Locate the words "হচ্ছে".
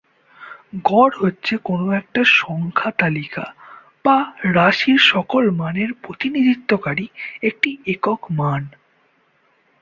1.19-1.53